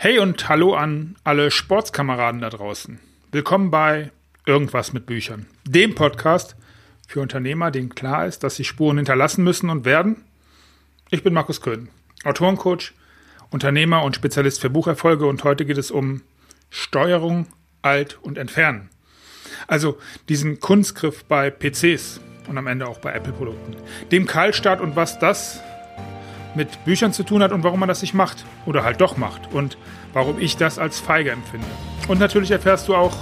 Hey 0.00 0.20
und 0.20 0.48
hallo 0.48 0.74
an 0.74 1.16
alle 1.24 1.50
Sportskameraden 1.50 2.40
da 2.40 2.50
draußen. 2.50 3.00
Willkommen 3.32 3.72
bei 3.72 4.12
Irgendwas 4.46 4.92
mit 4.92 5.06
Büchern, 5.06 5.46
dem 5.64 5.96
Podcast 5.96 6.54
für 7.08 7.20
Unternehmer, 7.20 7.72
denen 7.72 7.92
klar 7.96 8.24
ist, 8.24 8.44
dass 8.44 8.54
sie 8.54 8.62
Spuren 8.62 8.98
hinterlassen 8.98 9.42
müssen 9.42 9.70
und 9.70 9.84
werden. 9.84 10.22
Ich 11.10 11.24
bin 11.24 11.34
Markus 11.34 11.60
Köhn, 11.62 11.88
Autorencoach, 12.22 12.92
Unternehmer 13.50 14.04
und 14.04 14.14
Spezialist 14.14 14.60
für 14.60 14.70
Bucherfolge 14.70 15.26
und 15.26 15.42
heute 15.42 15.64
geht 15.64 15.78
es 15.78 15.90
um 15.90 16.22
Steuerung, 16.70 17.48
Alt 17.82 18.20
und 18.22 18.38
Entfernen. 18.38 18.90
Also 19.66 19.98
diesen 20.28 20.60
Kunstgriff 20.60 21.24
bei 21.24 21.50
PCs 21.50 22.20
und 22.46 22.56
am 22.56 22.68
Ende 22.68 22.86
auch 22.86 23.00
bei 23.00 23.12
Apple-Produkten. 23.14 23.74
Dem 24.12 24.26
Kahlstart 24.26 24.80
und 24.80 24.94
was 24.94 25.18
das 25.18 25.60
mit 26.58 26.84
Büchern 26.84 27.14
zu 27.14 27.22
tun 27.22 27.42
hat 27.42 27.52
und 27.52 27.62
warum 27.64 27.80
man 27.80 27.88
das 27.88 28.02
nicht 28.02 28.12
macht 28.12 28.44
oder 28.66 28.84
halt 28.84 29.00
doch 29.00 29.16
macht 29.16 29.54
und 29.54 29.78
warum 30.12 30.38
ich 30.38 30.58
das 30.58 30.78
als 30.78 30.98
feige 30.98 31.30
empfinde. 31.30 31.66
Und 32.08 32.20
natürlich 32.20 32.50
erfährst 32.50 32.88
du 32.88 32.94
auch 32.94 33.16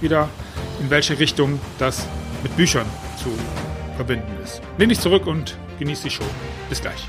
wieder, 0.00 0.30
in 0.80 0.88
welche 0.88 1.18
Richtung 1.18 1.60
das 1.78 2.06
mit 2.42 2.56
Büchern 2.56 2.86
zu 3.22 3.30
verbinden 3.96 4.32
ist. 4.42 4.62
Lehn 4.78 4.88
dich 4.88 5.00
zurück 5.00 5.26
und 5.26 5.58
genieß 5.78 6.02
die 6.02 6.10
Show. 6.10 6.24
Bis 6.70 6.80
gleich. 6.80 7.06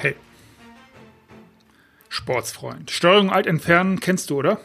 Hey. 0.00 0.16
Sportsfreund. 2.08 2.90
Steuerung 2.90 3.30
alt 3.30 3.46
entfernen 3.46 4.00
kennst 4.00 4.30
du, 4.30 4.38
oder? 4.38 4.58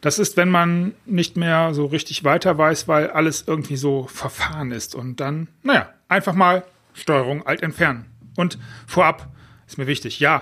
Das 0.00 0.18
ist, 0.18 0.36
wenn 0.36 0.50
man 0.50 0.94
nicht 1.06 1.36
mehr 1.36 1.72
so 1.74 1.86
richtig 1.86 2.24
weiter 2.24 2.58
weiß, 2.58 2.88
weil 2.88 3.08
alles 3.10 3.44
irgendwie 3.46 3.76
so 3.76 4.08
verfahren 4.08 4.72
ist. 4.72 4.96
Und 4.96 5.20
dann, 5.20 5.46
naja, 5.62 5.94
einfach 6.08 6.34
mal 6.34 6.64
Steuerung 6.92 7.46
alt 7.46 7.62
entfernen. 7.62 8.06
Und 8.36 8.58
vorab 8.84 9.32
ist 9.68 9.78
mir 9.78 9.86
wichtig, 9.86 10.18
ja, 10.18 10.40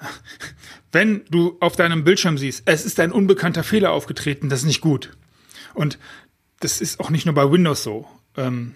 wenn 0.92 1.24
du 1.30 1.56
auf 1.60 1.76
deinem 1.76 2.02
Bildschirm 2.02 2.36
siehst, 2.36 2.64
es 2.66 2.84
ist 2.84 2.98
ein 2.98 3.12
unbekannter 3.12 3.62
Fehler 3.62 3.92
aufgetreten, 3.92 4.48
das 4.48 4.60
ist 4.60 4.66
nicht 4.66 4.80
gut. 4.80 5.16
Und 5.72 6.00
das 6.58 6.80
ist 6.80 6.98
auch 6.98 7.10
nicht 7.10 7.26
nur 7.26 7.34
bei 7.36 7.48
Windows 7.48 7.84
so. 7.84 8.08
Ähm, 8.36 8.74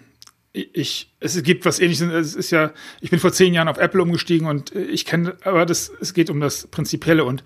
ich, 0.53 1.11
es 1.19 1.41
gibt 1.43 1.65
was 1.65 1.79
ähnliches, 1.79 2.07
es 2.11 2.35
ist 2.35 2.51
ja, 2.51 2.71
ich 3.01 3.09
bin 3.09 3.19
vor 3.19 3.33
zehn 3.33 3.53
Jahren 3.53 3.67
auf 3.67 3.79
Apple 3.79 4.01
umgestiegen 4.01 4.47
und 4.47 4.73
ich 4.75 5.05
kenne, 5.05 5.35
aber 5.43 5.65
das, 5.65 5.91
es 5.99 6.13
geht 6.13 6.29
um 6.29 6.39
das 6.39 6.67
Prinzipielle 6.67 7.23
und 7.23 7.43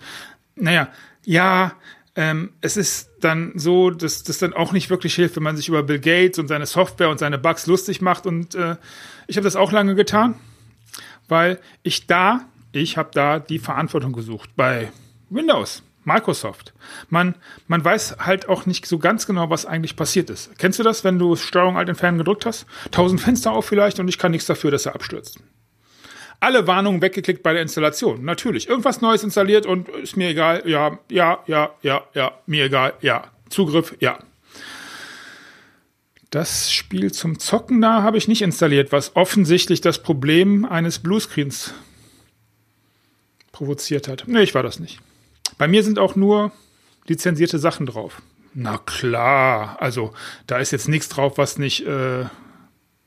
naja, 0.54 0.88
ja, 1.24 1.72
ähm, 2.16 2.50
es 2.60 2.76
ist 2.76 3.10
dann 3.20 3.52
so, 3.54 3.90
dass 3.90 4.24
das 4.24 4.38
dann 4.38 4.52
auch 4.52 4.72
nicht 4.72 4.90
wirklich 4.90 5.14
hilft, 5.14 5.36
wenn 5.36 5.42
man 5.42 5.56
sich 5.56 5.68
über 5.68 5.82
Bill 5.82 6.00
Gates 6.00 6.38
und 6.38 6.48
seine 6.48 6.66
Software 6.66 7.08
und 7.08 7.18
seine 7.18 7.38
Bugs 7.38 7.66
lustig 7.66 8.02
macht 8.02 8.26
und 8.26 8.54
äh, 8.54 8.76
ich 9.26 9.36
habe 9.36 9.44
das 9.44 9.56
auch 9.56 9.72
lange 9.72 9.94
getan, 9.94 10.34
weil 11.28 11.58
ich 11.82 12.06
da, 12.06 12.44
ich 12.72 12.98
habe 12.98 13.10
da 13.14 13.38
die 13.38 13.58
Verantwortung 13.58 14.12
gesucht 14.12 14.50
bei 14.54 14.92
Windows. 15.30 15.82
Microsoft. 16.08 16.72
Man, 17.08 17.36
man 17.68 17.84
weiß 17.84 18.16
halt 18.18 18.48
auch 18.48 18.66
nicht 18.66 18.86
so 18.86 18.98
ganz 18.98 19.26
genau, 19.26 19.50
was 19.50 19.66
eigentlich 19.66 19.94
passiert 19.94 20.30
ist. 20.30 20.58
Kennst 20.58 20.78
du 20.78 20.82
das, 20.82 21.04
wenn 21.04 21.18
du 21.18 21.36
Steuerung 21.36 21.76
alt 21.76 21.88
entfernen 21.88 22.18
gedrückt 22.18 22.46
hast? 22.46 22.66
Tausend 22.90 23.20
Fenster 23.20 23.52
auf 23.52 23.66
vielleicht 23.66 24.00
und 24.00 24.08
ich 24.08 24.18
kann 24.18 24.32
nichts 24.32 24.46
dafür, 24.46 24.72
dass 24.72 24.86
er 24.86 24.94
abstürzt. 24.94 25.38
Alle 26.40 26.66
Warnungen 26.66 27.02
weggeklickt 27.02 27.42
bei 27.42 27.52
der 27.52 27.62
Installation. 27.62 28.24
Natürlich. 28.24 28.68
Irgendwas 28.68 29.00
Neues 29.00 29.22
installiert 29.22 29.66
und 29.66 29.88
ist 29.88 30.16
mir 30.16 30.30
egal. 30.30 30.62
Ja, 30.66 30.98
ja, 31.10 31.42
ja, 31.46 31.70
ja, 31.82 32.02
ja, 32.14 32.32
mir 32.46 32.64
egal. 32.64 32.94
Ja. 33.00 33.24
Zugriff, 33.48 33.96
ja. 34.00 34.18
Das 36.30 36.70
Spiel 36.70 37.10
zum 37.12 37.38
Zocken 37.38 37.80
da 37.80 38.02
habe 38.02 38.18
ich 38.18 38.28
nicht 38.28 38.42
installiert, 38.42 38.92
was 38.92 39.16
offensichtlich 39.16 39.80
das 39.80 40.02
Problem 40.02 40.64
eines 40.64 40.98
Bluescreens 40.98 41.72
provoziert 43.50 44.08
hat. 44.08 44.24
Nee, 44.26 44.42
ich 44.42 44.54
war 44.54 44.62
das 44.62 44.78
nicht. 44.78 45.00
Bei 45.58 45.68
mir 45.68 45.82
sind 45.82 45.98
auch 45.98 46.16
nur 46.16 46.52
lizenzierte 47.06 47.58
Sachen 47.58 47.86
drauf. 47.86 48.22
Na 48.54 48.78
klar, 48.78 49.76
also 49.80 50.12
da 50.46 50.58
ist 50.58 50.70
jetzt 50.70 50.88
nichts 50.88 51.08
drauf, 51.08 51.36
was 51.36 51.58
nicht, 51.58 51.86
äh, 51.86 52.22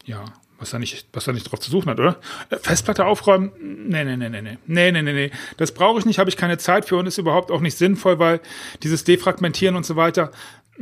ja, 0.05 0.25
was 0.59 0.69
da 0.69 0.79
nicht, 0.79 1.07
was 1.13 1.25
da 1.25 1.33
nicht 1.33 1.51
drauf 1.51 1.59
zu 1.59 1.71
suchen 1.71 1.89
hat, 1.89 1.99
oder? 1.99 2.19
Äh, 2.49 2.57
Festplatte 2.57 3.05
aufräumen? 3.05 3.51
Nee, 3.59 4.03
nee, 4.03 4.15
nee, 4.15 4.29
nee, 4.29 4.41
nee. 4.41 4.57
Nee, 4.67 4.91
nee, 4.91 5.01
nee, 5.01 5.13
nee. 5.13 5.31
Das 5.57 5.73
brauche 5.73 5.99
ich 5.99 6.05
nicht, 6.05 6.19
habe 6.19 6.29
ich 6.29 6.37
keine 6.37 6.57
Zeit 6.57 6.85
für 6.85 6.97
und 6.97 7.07
ist 7.07 7.17
überhaupt 7.17 7.51
auch 7.51 7.61
nicht 7.61 7.77
sinnvoll, 7.77 8.19
weil 8.19 8.39
dieses 8.83 9.03
Defragmentieren 9.03 9.75
und 9.75 9.85
so 9.85 9.95
weiter, 9.95 10.31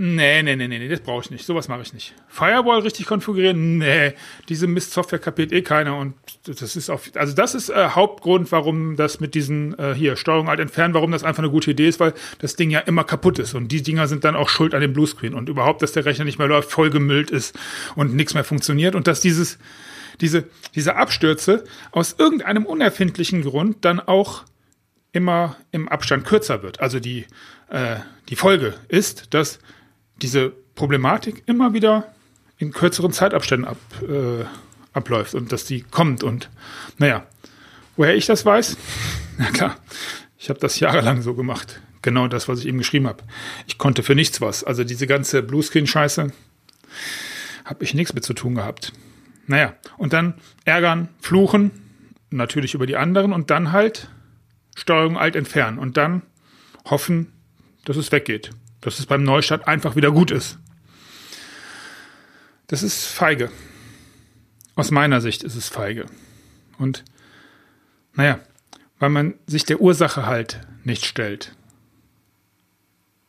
Nee, 0.01 0.43
nee, 0.43 0.55
nee, 0.55 0.69
nee, 0.69 0.87
das 0.87 1.01
brauche 1.01 1.25
ich 1.25 1.29
nicht. 1.29 1.45
Sowas 1.45 1.67
mache 1.67 1.81
ich 1.81 1.93
nicht. 1.93 2.13
Firewall 2.29 2.79
richtig 2.79 3.05
konfigurieren? 3.05 3.79
Nee, 3.79 4.13
diese 4.47 4.65
Mist-Software 4.65 5.19
kapiert 5.19 5.51
eh 5.51 5.61
keiner 5.61 5.97
und 5.97 6.13
das 6.45 6.77
ist 6.77 6.89
auf, 6.89 7.11
also 7.15 7.35
das 7.35 7.53
ist 7.53 7.67
äh, 7.67 7.89
Hauptgrund, 7.89 8.49
warum 8.53 8.95
das 8.95 9.19
mit 9.19 9.35
diesen 9.35 9.77
äh, 9.77 9.93
hier 9.93 10.15
Steuerung 10.15 10.47
alt 10.47 10.61
entfernen, 10.61 10.93
warum 10.93 11.11
das 11.11 11.25
einfach 11.25 11.43
eine 11.43 11.51
gute 11.51 11.71
Idee 11.71 11.89
ist, 11.89 11.99
weil 11.99 12.13
das 12.37 12.55
Ding 12.55 12.69
ja 12.69 12.79
immer 12.79 13.03
kaputt 13.03 13.39
ist 13.39 13.53
und 13.55 13.73
die 13.73 13.81
Dinger 13.81 14.07
sind 14.07 14.23
dann 14.23 14.37
auch 14.37 14.47
schuld 14.47 14.73
an 14.73 14.79
dem 14.79 14.93
Bluescreen 14.93 15.33
und 15.33 15.49
überhaupt, 15.49 15.81
dass 15.81 15.91
der 15.91 16.05
Rechner 16.05 16.23
nicht 16.23 16.39
mehr 16.39 16.47
läuft, 16.47 16.71
vollgemüllt 16.71 17.29
ist 17.29 17.59
und 17.97 18.15
nichts 18.15 18.33
mehr 18.33 18.45
funktioniert 18.45 18.95
und 18.95 19.05
dass 19.05 19.19
dieses 19.19 19.59
diese 20.21 20.45
diese 20.75 20.95
Abstürze 20.95 21.65
aus 21.91 22.15
irgendeinem 22.17 22.65
unerfindlichen 22.65 23.41
Grund 23.41 23.83
dann 23.83 23.99
auch 23.99 24.45
immer 25.11 25.57
im 25.73 25.89
Abstand 25.89 26.23
kürzer 26.23 26.63
wird. 26.63 26.79
Also 26.79 27.01
die 27.01 27.25
äh, 27.67 27.97
die 28.29 28.37
Folge 28.37 28.75
ist, 28.87 29.33
dass 29.33 29.59
diese 30.21 30.53
Problematik 30.75 31.43
immer 31.45 31.73
wieder 31.73 32.13
in 32.57 32.71
kürzeren 32.71 33.11
Zeitabständen 33.11 33.67
ab, 33.67 33.77
äh, 34.01 34.45
abläuft 34.93 35.33
und 35.33 35.51
dass 35.51 35.65
die 35.65 35.81
kommt. 35.81 36.23
Und 36.23 36.49
naja, 36.97 37.25
woher 37.95 38.15
ich 38.15 38.25
das 38.25 38.45
weiß? 38.45 38.77
Na 39.37 39.51
klar, 39.51 39.77
ich 40.37 40.49
habe 40.49 40.59
das 40.59 40.79
jahrelang 40.79 41.21
so 41.21 41.33
gemacht. 41.33 41.81
Genau 42.01 42.27
das, 42.27 42.47
was 42.47 42.59
ich 42.59 42.67
eben 42.67 42.77
geschrieben 42.77 43.07
habe. 43.07 43.23
Ich 43.67 43.77
konnte 43.77 44.03
für 44.03 44.15
nichts 44.15 44.39
was. 44.39 44.63
Also 44.63 44.83
diese 44.83 45.07
ganze 45.07 45.41
Bluescreen-Scheiße 45.41 46.31
habe 47.65 47.83
ich 47.83 47.93
nichts 47.93 48.13
mit 48.13 48.23
zu 48.23 48.33
tun 48.33 48.55
gehabt. 48.55 48.93
Naja, 49.47 49.75
und 49.97 50.13
dann 50.13 50.35
ärgern, 50.63 51.09
fluchen, 51.19 51.71
natürlich 52.29 52.73
über 52.73 52.85
die 52.85 52.95
anderen 52.95 53.33
und 53.33 53.49
dann 53.49 53.71
halt 53.71 54.09
Steuerung 54.75 55.17
alt 55.17 55.35
entfernen 55.35 55.77
und 55.77 55.97
dann 55.97 56.21
hoffen, 56.85 57.33
dass 57.83 57.97
es 57.97 58.11
weggeht 58.11 58.51
dass 58.81 58.99
es 58.99 59.05
beim 59.05 59.23
Neustart 59.23 59.67
einfach 59.67 59.95
wieder 59.95 60.11
gut 60.11 60.31
ist. 60.31 60.57
Das 62.67 62.83
ist 62.83 63.05
feige. 63.05 63.51
Aus 64.75 64.91
meiner 64.91 65.21
Sicht 65.21 65.43
ist 65.43 65.55
es 65.55 65.69
feige. 65.69 66.05
Und 66.77 67.03
naja, 68.13 68.39
weil 68.99 69.09
man 69.09 69.33
sich 69.47 69.63
der 69.65 69.81
Ursache 69.81 70.25
halt 70.25 70.61
nicht 70.83 71.05
stellt. 71.05 71.55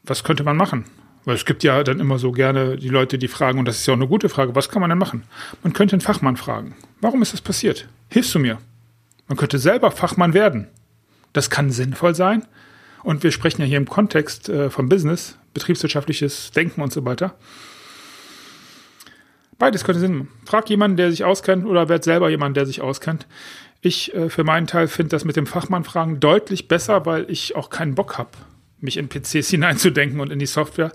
Was 0.03 0.25
könnte 0.25 0.45
man 0.45 0.57
machen? 0.57 0.85
Weil 1.25 1.37
es 1.37 1.45
gibt 1.45 1.63
ja 1.63 1.83
dann 1.85 2.01
immer 2.01 2.19
so 2.19 2.33
gerne 2.33 2.77
die 2.77 2.89
Leute, 2.89 3.19
die 3.19 3.29
fragen, 3.29 3.59
und 3.59 3.67
das 3.67 3.79
ist 3.79 3.87
ja 3.87 3.93
auch 3.93 3.99
eine 3.99 4.09
gute 4.09 4.29
Frage, 4.29 4.55
was 4.55 4.69
kann 4.69 4.81
man 4.81 4.91
denn 4.91 4.99
machen? 4.99 5.25
Man 5.63 5.73
könnte 5.73 5.95
einen 5.95 6.01
Fachmann 6.01 6.37
fragen. 6.37 6.75
Warum 7.01 7.23
ist 7.23 7.33
das 7.33 7.41
passiert? 7.41 7.89
Hilfst 8.09 8.35
du 8.35 8.39
mir? 8.39 8.59
Man 9.29 9.37
könnte 9.37 9.59
selber 9.59 9.91
Fachmann 9.91 10.35
werden. 10.35 10.69
Das 11.33 11.51
kann 11.51 11.71
sinnvoll 11.71 12.15
sein. 12.15 12.47
Und 13.03 13.23
wir 13.23 13.33
sprechen 13.33 13.63
ja 13.63 13.67
hier 13.67 13.79
im 13.79 13.89
Kontext 13.89 14.49
äh, 14.49 14.71
vom 14.71 14.89
Business 14.89 15.37
betriebswirtschaftliches 15.55 16.53
Denken 16.53 16.83
und 16.83 16.93
so 16.93 17.05
weiter. 17.05 17.35
Beides 19.59 19.85
könnte 19.85 20.01
Sinn 20.01 20.17
machen. 20.17 20.29
Frag 20.45 20.69
jemanden, 20.71 20.97
der 20.97 21.11
sich 21.11 21.25
auskennt 21.25 21.67
oder 21.67 21.89
werd 21.89 22.03
selber 22.05 22.31
jemand, 22.31 22.57
der 22.57 22.67
sich 22.67 22.81
auskennt. 22.81 23.27
Ich 23.83 24.15
äh, 24.15 24.29
für 24.29 24.45
meinen 24.45 24.67
Teil 24.67 24.89
finde 24.89 25.11
das 25.11 25.25
mit 25.25 25.37
dem 25.37 25.47
Fachmann 25.47 25.85
fragen 25.85 26.21
deutlich 26.21 26.69
besser, 26.69 27.07
weil 27.07 27.31
ich 27.31 27.57
auch 27.57 27.71
keinen 27.71 27.95
Bock 27.95 28.19
habe, 28.19 28.31
mich 28.81 28.97
in 28.97 29.09
PCs 29.09 29.51
hineinzudenken 29.51 30.21
und 30.21 30.31
in 30.31 30.39
die 30.39 30.47
Software. 30.47 30.93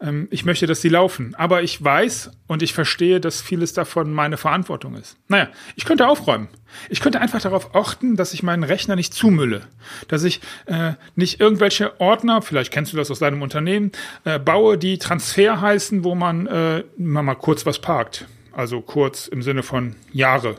Ähm, 0.00 0.28
ich 0.30 0.44
möchte, 0.44 0.66
dass 0.66 0.80
sie 0.80 0.88
laufen. 0.88 1.34
Aber 1.36 1.62
ich 1.62 1.82
weiß 1.82 2.30
und 2.46 2.62
ich 2.62 2.72
verstehe, 2.72 3.20
dass 3.20 3.40
vieles 3.40 3.72
davon 3.72 4.12
meine 4.12 4.36
Verantwortung 4.36 4.94
ist. 4.94 5.16
Naja, 5.28 5.48
ich 5.76 5.84
könnte 5.84 6.06
aufräumen. 6.06 6.48
Ich 6.88 7.00
könnte 7.00 7.20
einfach 7.20 7.40
darauf 7.40 7.74
achten, 7.74 8.16
dass 8.16 8.34
ich 8.34 8.42
meinen 8.42 8.64
Rechner 8.64 8.96
nicht 8.96 9.14
zumülle. 9.14 9.62
Dass 10.08 10.24
ich 10.24 10.40
äh, 10.66 10.92
nicht 11.16 11.40
irgendwelche 11.40 12.00
Ordner, 12.00 12.42
vielleicht 12.42 12.72
kennst 12.72 12.92
du 12.92 12.96
das 12.96 13.10
aus 13.10 13.18
deinem 13.18 13.42
Unternehmen, 13.42 13.92
äh, 14.24 14.38
baue, 14.38 14.78
die 14.78 14.98
Transfer 14.98 15.60
heißen, 15.60 16.04
wo 16.04 16.14
man 16.14 16.46
äh, 16.46 16.84
mal 16.96 17.34
kurz 17.34 17.66
was 17.66 17.80
parkt. 17.80 18.26
Also 18.52 18.80
kurz 18.80 19.28
im 19.28 19.42
Sinne 19.42 19.62
von 19.62 19.96
Jahre. 20.12 20.56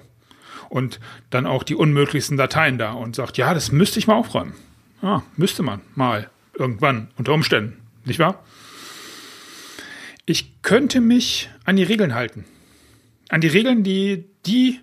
Und 0.70 1.00
dann 1.32 1.48
auch 1.48 1.64
die 1.64 1.76
unmöglichsten 1.76 2.38
Dateien 2.38 2.78
da 2.78 2.92
und 2.92 3.16
sagt, 3.16 3.38
ja, 3.38 3.54
das 3.54 3.72
müsste 3.72 4.00
ich 4.00 4.08
mal 4.08 4.16
aufräumen. 4.16 4.54
Ja, 5.02 5.24
müsste 5.36 5.64
man 5.64 5.82
mal 5.96 6.30
irgendwann 6.60 7.10
unter 7.18 7.34
Umständen, 7.34 7.82
nicht 8.06 8.20
wahr? 8.20 8.44
Ich 10.26 10.62
könnte 10.62 11.02
mich 11.02 11.50
an 11.66 11.76
die 11.76 11.84
Regeln 11.84 12.14
halten. 12.14 12.46
An 13.30 13.42
die 13.42 13.48
Regeln, 13.48 13.84
die 13.84 14.26
die 14.46 14.80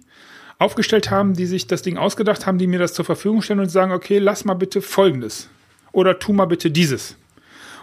aufgestellt 0.58 1.10
haben, 1.10 1.34
die 1.34 1.46
sich 1.46 1.66
das 1.66 1.82
Ding 1.82 1.98
ausgedacht 1.98 2.46
haben, 2.46 2.58
die 2.58 2.66
mir 2.66 2.78
das 2.78 2.94
zur 2.94 3.04
Verfügung 3.04 3.42
stellen 3.42 3.60
und 3.60 3.68
sagen, 3.68 3.92
okay, 3.92 4.18
lass 4.18 4.44
mal 4.44 4.54
bitte 4.54 4.80
Folgendes. 4.80 5.48
Oder 5.92 6.18
tu 6.18 6.32
mal 6.32 6.46
bitte 6.46 6.70
dieses. 6.70 7.16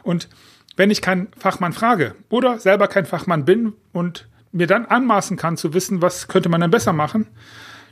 Und 0.04 0.28
wenn 0.76 0.92
ich 0.92 1.02
keinen 1.02 1.28
Fachmann 1.38 1.74
frage 1.74 2.16
oder 2.30 2.60
selber 2.60 2.88
kein 2.88 3.06
Fachmann 3.06 3.46
bin 3.46 3.74
und 3.92 4.28
mir 4.52 4.68
dann 4.68 4.86
anmaßen 4.86 5.38
kann 5.38 5.58
zu 5.58 5.74
wissen, 5.74 6.02
was 6.02 6.28
könnte 6.28 6.50
man 6.50 6.62
denn 6.62 6.72
besser 6.72 6.94
machen, 6.94 7.28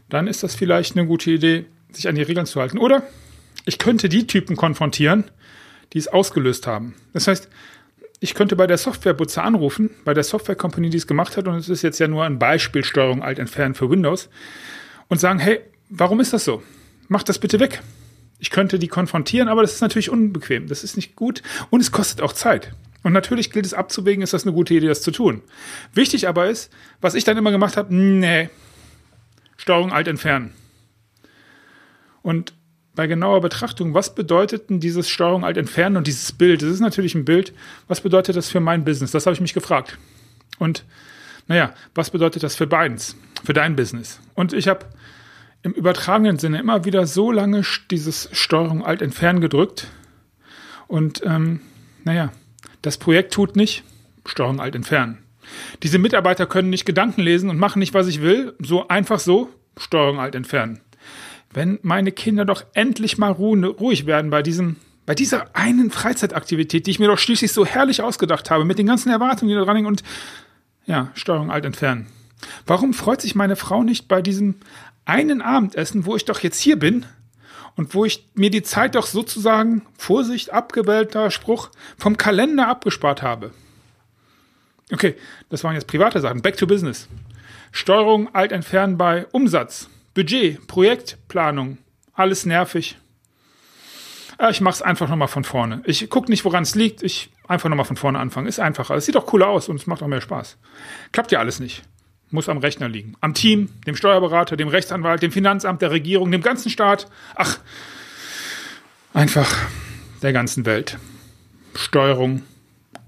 dann 0.09 0.27
ist 0.27 0.43
das 0.43 0.55
vielleicht 0.55 0.97
eine 0.97 1.07
gute 1.07 1.31
Idee, 1.31 1.65
sich 1.91 2.07
an 2.07 2.15
die 2.15 2.21
Regeln 2.21 2.45
zu 2.45 2.59
halten. 2.59 2.77
Oder 2.77 3.03
ich 3.65 3.77
könnte 3.77 4.09
die 4.09 4.27
Typen 4.27 4.55
konfrontieren, 4.55 5.25
die 5.93 5.97
es 5.97 6.07
ausgelöst 6.07 6.67
haben. 6.67 6.95
Das 7.13 7.27
heißt, 7.27 7.49
ich 8.19 8.35
könnte 8.35 8.55
bei 8.55 8.67
der 8.67 8.77
Softwarebutzer 8.77 9.43
anrufen, 9.43 9.89
bei 10.05 10.13
der 10.13 10.23
Software 10.23 10.55
Company, 10.55 10.89
die 10.89 10.97
es 10.97 11.07
gemacht 11.07 11.37
hat, 11.37 11.47
und 11.47 11.55
es 11.55 11.69
ist 11.69 11.81
jetzt 11.81 11.99
ja 11.99 12.07
nur 12.07 12.23
ein 12.23 12.37
Beispiel 12.37 12.83
Steuerung 12.83 13.23
Alt 13.23 13.39
entfernen 13.39 13.73
für 13.73 13.89
Windows, 13.89 14.29
und 15.07 15.19
sagen, 15.19 15.39
hey, 15.39 15.61
warum 15.89 16.19
ist 16.19 16.31
das 16.31 16.45
so? 16.45 16.61
Mach 17.07 17.23
das 17.23 17.39
bitte 17.39 17.59
weg. 17.59 17.81
Ich 18.39 18.49
könnte 18.49 18.79
die 18.79 18.87
konfrontieren, 18.87 19.49
aber 19.49 19.61
das 19.61 19.73
ist 19.73 19.81
natürlich 19.81 20.09
unbequem. 20.09 20.67
Das 20.67 20.83
ist 20.83 20.95
nicht 20.95 21.15
gut 21.15 21.41
und 21.69 21.81
es 21.81 21.91
kostet 21.91 22.21
auch 22.21 22.33
Zeit. 22.33 22.73
Und 23.03 23.13
natürlich 23.13 23.51
gilt 23.51 23.65
es 23.65 23.73
abzuwägen, 23.73 24.23
ist 24.23 24.33
das 24.33 24.43
eine 24.43 24.53
gute 24.53 24.73
Idee, 24.73 24.87
das 24.87 25.01
zu 25.01 25.11
tun. 25.11 25.41
Wichtig 25.93 26.27
aber 26.27 26.49
ist, 26.49 26.71
was 27.01 27.15
ich 27.15 27.23
dann 27.23 27.37
immer 27.37 27.51
gemacht 27.51 27.75
habe, 27.77 27.93
nee, 27.93 28.49
Steuerung 29.57 29.91
alt 29.91 30.07
entfernen. 30.07 30.53
Und 32.21 32.53
bei 33.01 33.07
genauer 33.07 33.41
Betrachtung, 33.41 33.95
was 33.95 34.13
bedeutet 34.13 34.69
denn 34.69 34.79
dieses 34.79 35.09
Steuerung 35.09 35.43
alt 35.43 35.57
entfernen 35.57 35.97
und 35.97 36.05
dieses 36.05 36.31
Bild? 36.33 36.61
Das 36.61 36.69
ist 36.69 36.81
natürlich 36.81 37.15
ein 37.15 37.25
Bild. 37.25 37.51
Was 37.87 38.01
bedeutet 38.01 38.35
das 38.35 38.51
für 38.51 38.59
mein 38.59 38.85
Business? 38.85 39.09
Das 39.09 39.25
habe 39.25 39.33
ich 39.33 39.41
mich 39.41 39.55
gefragt. 39.55 39.97
Und 40.59 40.85
naja, 41.47 41.73
was 41.95 42.11
bedeutet 42.11 42.43
das 42.43 42.55
für 42.55 42.67
deins, 42.67 43.15
für 43.43 43.53
dein 43.53 43.75
Business? 43.75 44.19
Und 44.35 44.53
ich 44.53 44.67
habe 44.67 44.85
im 45.63 45.71
übertragenen 45.71 46.37
Sinne 46.37 46.59
immer 46.59 46.85
wieder 46.85 47.07
so 47.07 47.31
lange 47.31 47.63
dieses 47.89 48.29
Steuerung 48.33 48.85
alt 48.85 49.01
entfernen 49.01 49.41
gedrückt. 49.41 49.87
Und 50.87 51.23
ähm, 51.25 51.59
naja, 52.03 52.31
das 52.83 52.99
Projekt 52.99 53.33
tut 53.33 53.55
nicht 53.55 53.83
Steuerung 54.27 54.59
alt 54.59 54.75
entfernen. 54.75 55.23
Diese 55.81 55.97
Mitarbeiter 55.97 56.45
können 56.45 56.69
nicht 56.69 56.85
Gedanken 56.85 57.21
lesen 57.21 57.49
und 57.49 57.57
machen 57.57 57.79
nicht, 57.79 57.95
was 57.95 58.05
ich 58.05 58.21
will. 58.21 58.53
So 58.59 58.89
einfach 58.89 59.17
so 59.17 59.49
Steuerung 59.75 60.19
alt 60.19 60.35
entfernen. 60.35 60.81
Wenn 61.53 61.79
meine 61.81 62.11
Kinder 62.11 62.45
doch 62.45 62.63
endlich 62.73 63.17
mal 63.17 63.31
ruhig 63.31 64.05
werden 64.05 64.29
bei 64.31 64.41
diesem 64.41 64.77
bei 65.05 65.15
dieser 65.15 65.55
einen 65.55 65.91
Freizeitaktivität, 65.91 66.85
die 66.85 66.91
ich 66.91 66.99
mir 66.99 67.07
doch 67.07 67.17
schließlich 67.17 67.51
so 67.51 67.65
herrlich 67.65 68.01
ausgedacht 68.01 68.51
habe, 68.51 68.65
mit 68.65 68.77
den 68.77 68.85
ganzen 68.85 69.09
Erwartungen, 69.09 69.49
die 69.49 69.55
da 69.55 69.65
dran 69.65 69.75
hängen 69.75 69.87
und 69.87 70.03
ja, 70.85 71.09
Steuerung 71.15 71.51
alt 71.51 71.65
entfernen. 71.65 72.07
Warum 72.65 72.93
freut 72.93 73.21
sich 73.21 73.35
meine 73.35 73.55
Frau 73.55 73.83
nicht 73.83 74.07
bei 74.07 74.21
diesem 74.21 74.55
einen 75.05 75.41
Abendessen, 75.41 76.05
wo 76.05 76.15
ich 76.15 76.25
doch 76.25 76.39
jetzt 76.39 76.59
hier 76.59 76.77
bin 76.77 77.05
und 77.75 77.93
wo 77.93 78.05
ich 78.05 78.29
mir 78.35 78.49
die 78.49 78.63
Zeit 78.63 78.95
doch 78.95 79.05
sozusagen, 79.05 79.81
Vorsicht, 79.97 80.51
abgewählter 80.51 81.31
Spruch, 81.31 81.69
vom 81.97 82.17
Kalender 82.17 82.67
abgespart 82.67 83.21
habe. 83.21 83.51
Okay, 84.91 85.15
das 85.49 85.63
waren 85.63 85.75
jetzt 85.75 85.87
private 85.87 86.19
Sachen. 86.19 86.41
Back 86.41 86.57
to 86.57 86.67
business. 86.67 87.07
Steuerung 87.71 88.33
alt 88.35 88.51
entfernen 88.51 88.97
bei 88.97 89.25
Umsatz, 89.31 89.89
Budget, 90.13 90.67
Projektplanung. 90.67 91.77
Alles 92.13 92.45
nervig. 92.45 92.97
Ah, 94.37 94.49
ich 94.49 94.61
mache 94.61 94.75
es 94.75 94.81
einfach 94.81 95.07
nochmal 95.07 95.27
von 95.27 95.43
vorne. 95.43 95.81
Ich 95.85 96.09
gucke 96.09 96.29
nicht, 96.29 96.43
woran 96.45 96.63
es 96.63 96.75
liegt. 96.75 97.03
Ich 97.03 97.29
einfach 97.47 97.69
nochmal 97.69 97.85
von 97.85 97.97
vorne 97.97 98.19
anfangen. 98.19 98.47
Ist 98.47 98.59
einfacher. 98.59 98.95
Es 98.95 99.05
sieht 99.05 99.15
auch 99.15 99.25
cooler 99.25 99.47
aus 99.47 99.69
und 99.69 99.75
es 99.75 99.87
macht 99.87 100.01
auch 100.01 100.07
mehr 100.07 100.21
Spaß. 100.21 100.57
Klappt 101.11 101.31
ja 101.31 101.39
alles 101.39 101.59
nicht 101.59 101.83
muss 102.31 102.49
am 102.49 102.57
Rechner 102.57 102.89
liegen. 102.89 103.15
Am 103.21 103.33
Team, 103.33 103.69
dem 103.85 103.95
Steuerberater, 103.95 104.57
dem 104.57 104.67
Rechtsanwalt, 104.67 105.21
dem 105.21 105.31
Finanzamt, 105.31 105.81
der 105.81 105.91
Regierung, 105.91 106.31
dem 106.31 106.41
ganzen 106.41 106.69
Staat. 106.69 107.07
Ach, 107.35 107.59
einfach 109.13 109.53
der 110.21 110.33
ganzen 110.33 110.65
Welt. 110.65 110.97
Steuerung, 111.75 112.43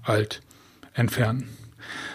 alt, 0.02 0.42
entfernen. 0.94 1.48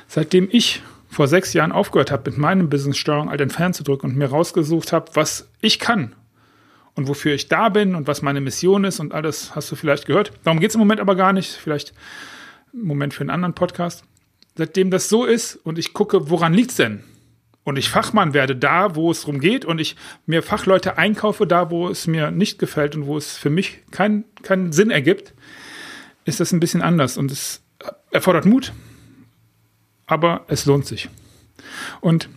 Seitdem 0.07 0.47
ich 0.51 0.81
vor 1.09 1.27
sechs 1.27 1.53
Jahren 1.53 1.71
aufgehört 1.71 2.11
habe, 2.11 2.29
mit 2.31 2.39
meinem 2.39 2.69
Business 2.69 2.97
Steuerung 2.97 3.29
alt 3.29 3.41
entfernen 3.41 3.73
zu 3.73 3.83
drücken 3.83 4.07
und 4.07 4.15
mir 4.15 4.29
rausgesucht 4.29 4.93
habe, 4.93 5.11
was 5.15 5.49
ich 5.59 5.79
kann 5.79 6.15
und 6.95 7.07
wofür 7.07 7.33
ich 7.33 7.47
da 7.47 7.69
bin 7.69 7.95
und 7.95 8.07
was 8.07 8.21
meine 8.21 8.41
Mission 8.41 8.83
ist 8.83 8.99
und 8.99 9.13
alles 9.13 9.55
hast 9.55 9.71
du 9.71 9.75
vielleicht 9.75 10.05
gehört. 10.05 10.31
Darum 10.43 10.59
geht 10.59 10.69
es 10.69 10.75
im 10.75 10.79
Moment 10.79 10.99
aber 11.01 11.15
gar 11.15 11.33
nicht. 11.33 11.51
Vielleicht 11.51 11.93
im 12.73 12.85
Moment 12.85 13.13
für 13.13 13.21
einen 13.21 13.31
anderen 13.31 13.55
Podcast 13.55 14.03
seitdem 14.59 14.91
das 14.91 15.07
so 15.07 15.23
ist 15.23 15.55
und 15.55 15.79
ich 15.79 15.93
gucke, 15.93 16.29
woran 16.29 16.53
liegt 16.53 16.71
es 16.71 16.75
denn? 16.75 17.03
Und 17.63 17.77
ich 17.77 17.89
Fachmann 17.89 18.33
werde 18.33 18.55
da, 18.55 18.95
wo 18.95 19.09
es 19.09 19.21
darum 19.21 19.39
geht 19.39 19.63
und 19.63 19.79
ich 19.79 19.95
mir 20.25 20.43
Fachleute 20.43 20.97
einkaufe 20.97 21.47
da, 21.47 21.71
wo 21.71 21.87
es 21.87 22.07
mir 22.07 22.29
nicht 22.29 22.59
gefällt 22.59 22.95
und 22.95 23.05
wo 23.05 23.17
es 23.17 23.37
für 23.37 23.49
mich 23.49 23.79
keinen 23.91 24.25
kein 24.43 24.71
Sinn 24.73 24.91
ergibt, 24.91 25.33
ist 26.25 26.41
das 26.41 26.51
ein 26.51 26.59
bisschen 26.59 26.81
anders 26.81 27.17
und 27.17 27.31
es 27.31 27.63
erfordert 28.11 28.45
Mut, 28.45 28.73
aber 30.09 30.41
es 30.47 30.65
lohnt 30.65 30.85
sich. 30.85 31.07
Und 32.01 32.29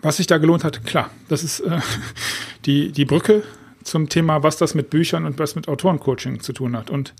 was 0.00 0.16
sich 0.16 0.26
da 0.26 0.38
gelohnt 0.38 0.64
hat, 0.64 0.84
klar, 0.84 1.10
das 1.28 1.44
ist 1.44 1.60
äh, 1.60 1.80
die, 2.64 2.90
die 2.92 3.04
Brücke 3.04 3.44
zum 3.84 4.08
Thema, 4.08 4.42
was 4.42 4.56
das 4.56 4.74
mit 4.74 4.90
Büchern 4.90 5.26
und 5.26 5.38
was 5.38 5.54
mit 5.54 5.68
Autorencoaching 5.68 6.40
zu 6.40 6.52
tun 6.52 6.76
hat. 6.76 6.90
Und 6.90 7.14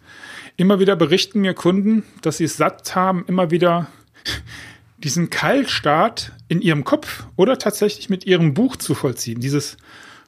immer 0.56 0.80
wieder 0.80 0.96
berichten 0.96 1.40
mir 1.40 1.54
Kunden, 1.54 2.04
dass 2.22 2.38
sie 2.38 2.44
es 2.44 2.56
satt 2.56 2.94
haben, 2.96 3.24
immer 3.26 3.50
wieder 3.50 3.88
diesen 4.98 5.30
Keilstart 5.30 6.32
in 6.48 6.62
ihrem 6.62 6.84
Kopf 6.84 7.24
oder 7.36 7.58
tatsächlich 7.58 8.08
mit 8.08 8.24
ihrem 8.24 8.54
Buch 8.54 8.76
zu 8.76 8.94
vollziehen, 8.94 9.40
dieses 9.40 9.76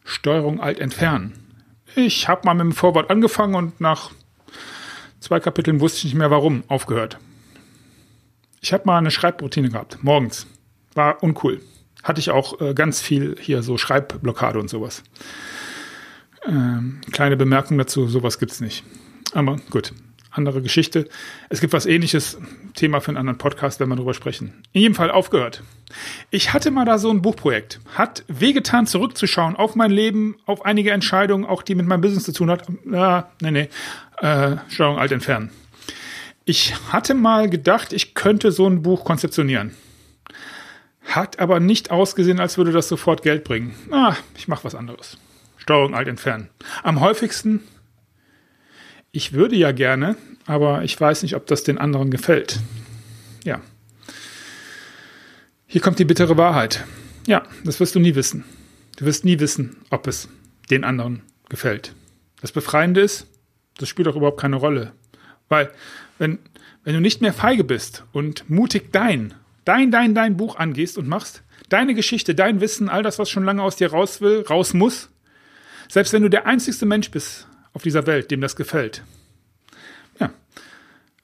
Steuerung 0.05 0.61
alt 0.61 0.81
entfernen. 0.81 1.33
Ich 1.95 2.29
habe 2.29 2.45
mal 2.45 2.55
mit 2.55 2.63
dem 2.63 2.73
Vorwort 2.73 3.09
angefangen 3.09 3.55
und 3.55 3.81
nach 3.81 4.11
zwei 5.21 5.39
Kapiteln 5.39 5.81
wusste 5.81 5.99
ich 5.99 6.05
nicht 6.05 6.15
mehr 6.17 6.31
warum, 6.31 6.65
aufgehört. 6.67 7.19
Ich 8.65 8.73
habe 8.73 8.85
mal 8.87 8.97
eine 8.97 9.11
Schreibroutine 9.11 9.69
gehabt, 9.69 9.99
morgens. 10.01 10.47
War 10.95 11.23
uncool. 11.23 11.61
Hatte 12.03 12.19
ich 12.19 12.31
auch 12.31 12.63
äh, 12.63 12.73
ganz 12.73 12.99
viel 12.99 13.37
hier, 13.39 13.63
so 13.63 13.77
Schreibblockade 13.77 14.59
und 14.59 14.71
sowas. 14.71 15.03
Ähm, 16.47 17.03
kleine 17.13 17.37
Bemerkung 17.37 17.77
dazu, 17.77 18.09
sowas 18.09 18.39
gibt's 18.39 18.63
nicht. 18.63 18.83
Aber 19.35 19.59
gut, 19.69 19.93
andere 20.31 20.63
Geschichte. 20.63 21.11
Es 21.51 21.61
gibt 21.61 21.75
was 21.75 21.85
ähnliches, 21.85 22.39
Thema 22.73 23.03
für 23.03 23.09
einen 23.09 23.19
anderen 23.19 23.37
Podcast, 23.37 23.81
wenn 23.81 23.91
wir 23.91 23.97
darüber 23.97 24.15
sprechen. 24.15 24.55
In 24.73 24.81
jedem 24.81 24.95
Fall 24.95 25.11
aufgehört. 25.11 25.63
Ich 26.31 26.55
hatte 26.55 26.71
mal 26.71 26.87
da 26.87 26.97
so 26.97 27.11
ein 27.11 27.21
Buchprojekt. 27.21 27.81
Hat 27.95 28.25
wehgetan, 28.29 28.87
zurückzuschauen 28.87 29.57
auf 29.57 29.75
mein 29.75 29.91
Leben, 29.91 30.37
auf 30.47 30.65
einige 30.65 30.91
Entscheidungen, 30.91 31.45
auch 31.45 31.63
die 31.63 31.75
mit 31.75 31.85
meinem 31.85 32.01
Business 32.01 32.25
zu 32.25 32.33
tun 32.33 32.51
hat. 32.51 32.67
Ja, 32.91 33.31
nee, 33.43 33.51
nee, 33.51 33.69
äh, 34.23 34.57
Steuerung 34.71 34.99
alt 34.99 35.13
entfernen. 35.13 35.51
Ich 36.45 36.75
hatte 36.93 37.15
mal 37.15 37.49
gedacht, 37.49 37.93
ich 37.93 38.15
könnte 38.15 38.53
so 38.53 38.67
ein 38.67 38.83
Buch 38.83 39.05
konzeptionieren. 39.05 39.75
Hat 41.03 41.39
aber 41.39 41.61
nicht 41.61 41.91
ausgesehen, 41.91 42.41
als 42.41 42.59
würde 42.59 42.73
das 42.73 42.89
sofort 42.89 43.23
Geld 43.23 43.45
bringen. 43.45 43.75
Ah, 43.91 44.17
ich 44.37 44.49
mache 44.49 44.65
was 44.65 44.75
anderes. 44.75 45.17
Steuerung 45.57 45.95
alt 45.95 46.09
entfernen. 46.09 46.51
Am 46.83 47.01
häufigsten, 47.01 47.63
ich 49.13 49.33
würde 49.33 49.57
ja 49.57 49.73
gerne, 49.73 50.17
aber 50.45 50.83
ich 50.83 51.01
weiß 51.01 51.23
nicht, 51.23 51.35
ob 51.37 51.47
das 51.47 51.63
den 51.63 51.79
anderen 51.79 52.11
gefällt. 52.11 52.61
Ja. 53.45 53.61
Hier 55.67 55.81
kommt 55.81 55.99
die 55.99 56.05
bittere 56.05 56.37
Wahrheit. 56.37 56.85
Ja, 57.27 57.45
das 57.65 57.81
wirst 57.81 57.95
du 57.95 58.01
nie 58.01 58.15
wissen. 58.15 58.45
Du 58.97 59.07
wirst 59.07 59.25
nie 59.25 59.41
wissen, 59.41 59.77
ob 59.91 60.07
es 60.07 60.29
den 60.71 60.85
anderen 60.85 61.23
gefällt. 61.49 61.95
Das 62.41 62.53
Befreiende 62.53 63.01
ist, 63.01 63.27
das 63.79 63.89
spielt 63.89 64.09
auch 64.09 64.17
überhaupt 64.17 64.41
keine 64.41 64.57
Rolle. 64.57 64.93
Weil, 65.49 65.71
wenn, 66.19 66.39
wenn 66.85 66.95
du 66.95 67.01
nicht 67.01 67.21
mehr 67.21 67.33
feige 67.33 67.65
bist 67.65 68.05
und 68.13 68.49
mutig 68.49 68.93
dein, 68.93 69.35
dein, 69.65 69.91
dein, 69.91 70.15
dein 70.15 70.37
Buch 70.37 70.57
angehst 70.57 70.99
und 70.99 71.09
machst, 71.09 71.43
deine 71.69 71.95
Geschichte, 71.95 72.35
dein 72.35 72.61
Wissen, 72.61 72.89
all 72.89 73.03
das, 73.03 73.19
was 73.19 73.31
schon 73.31 73.45
lange 73.45 73.63
aus 73.63 73.77
dir 73.77 73.91
raus 73.91 74.21
will, 74.21 74.43
raus 74.43 74.75
muss, 74.75 75.09
selbst 75.89 76.13
wenn 76.13 76.23
du 76.23 76.31
der 76.31 76.47
einzigste 76.47 76.87
Mensch 76.87 77.11
bist 77.11 77.47
auf 77.73 77.83
dieser 77.83 78.07
Welt, 78.07 78.31
dem 78.31 78.41
das 78.41 78.57
gefällt. 78.57 79.03
Ja, 80.21 80.31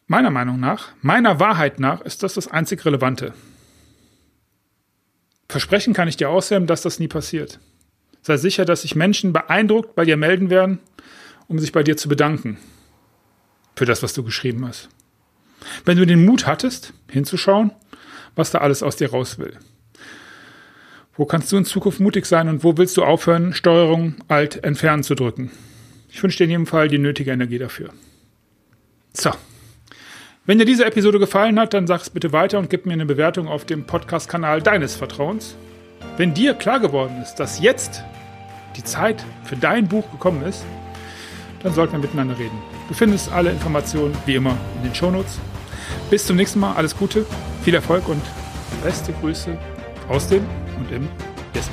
meiner 0.07 0.31
Meinung 0.31 0.59
nach, 0.61 0.89
meiner 1.03 1.41
Wahrheit 1.41 1.81
nach, 1.81 2.00
ist 2.03 2.23
das 2.23 2.35
das 2.35 2.49
einzig 2.49 2.85
Relevante. 2.85 3.35
Versprechen 5.49 5.95
kann 5.95 6.09
ich 6.09 6.17
dir 6.17 6.31
ausheben, 6.31 6.67
dass 6.67 6.83
das 6.83 7.00
nie 7.00 7.09
passiert. 7.09 7.59
Sei 8.23 8.37
sicher, 8.37 8.65
dass 8.65 8.83
sich 8.83 8.95
Menschen 8.95 9.33
beeindruckt 9.33 9.95
bei 9.95 10.05
dir 10.05 10.17
melden 10.17 10.50
werden, 10.50 10.79
um 11.49 11.59
sich 11.59 11.73
bei 11.73 11.83
dir 11.83 11.97
zu 11.97 12.09
bedanken 12.09 12.59
für 13.81 13.87
das, 13.87 14.03
was 14.03 14.13
du 14.13 14.23
geschrieben 14.23 14.69
hast. 14.69 14.91
Wenn 15.87 15.97
du 15.97 16.05
den 16.05 16.27
Mut 16.27 16.47
hattest, 16.47 16.93
hinzuschauen, 17.11 17.71
was 18.37 18.51
da 18.51 18.59
alles 18.59 18.83
aus 18.83 18.97
dir 18.97 19.11
raus 19.11 19.39
will. 19.39 19.57
Wo 21.17 21.25
kannst 21.25 21.51
du 21.51 21.57
in 21.57 21.65
Zukunft 21.65 21.99
mutig 21.99 22.27
sein 22.27 22.51
und 22.51 22.63
wo 22.63 22.77
willst 22.77 22.99
du 22.99 23.05
aufhören, 23.05 23.55
Steuerung 23.55 24.17
Alt 24.29 24.65
entfernen 24.65 25.03
zu 25.03 25.15
drücken? 25.15 25.51
Ich 26.11 26.23
wünsche 26.23 26.37
dir 26.37 26.45
in 26.45 26.51
jedem 26.51 26.67
Fall 26.67 26.89
die 26.89 26.99
nötige 26.99 27.31
Energie 27.31 27.57
dafür. 27.57 27.89
So. 29.15 29.31
Wenn 30.45 30.59
dir 30.59 30.67
diese 30.67 30.85
Episode 30.85 31.19
gefallen 31.19 31.59
hat, 31.59 31.73
dann 31.73 31.87
sag 31.87 32.03
es 32.03 32.11
bitte 32.11 32.35
weiter 32.35 32.59
und 32.59 32.69
gib 32.69 32.85
mir 32.85 32.93
eine 32.93 33.07
Bewertung 33.07 33.49
auf 33.49 33.65
dem 33.65 33.87
Podcast-Kanal 33.87 34.61
deines 34.61 34.95
Vertrauens. 34.95 35.57
Wenn 36.19 36.35
dir 36.35 36.53
klar 36.53 36.81
geworden 36.81 37.23
ist, 37.23 37.37
dass 37.37 37.63
jetzt 37.63 38.05
die 38.77 38.85
Zeit 38.85 39.25
für 39.45 39.57
dein 39.57 39.89
Buch 39.89 40.11
gekommen 40.11 40.43
ist, 40.43 40.67
dann 41.63 41.73
sollten 41.73 41.95
wir 41.95 42.01
miteinander 42.01 42.39
reden. 42.39 42.59
Du 42.90 42.94
findest 42.97 43.30
alle 43.30 43.52
Informationen 43.52 44.16
wie 44.26 44.35
immer 44.35 44.56
in 44.75 44.82
den 44.82 44.92
Shownotes. 44.92 45.38
Bis 46.11 46.26
zum 46.26 46.35
nächsten 46.35 46.59
Mal, 46.59 46.75
alles 46.75 46.97
Gute, 46.97 47.25
viel 47.62 47.75
Erfolg 47.76 48.09
und 48.09 48.20
beste 48.82 49.12
Grüße 49.12 49.56
aus 50.09 50.26
dem 50.26 50.44
und 50.76 50.90
im 50.90 51.09
Yes 51.54 51.70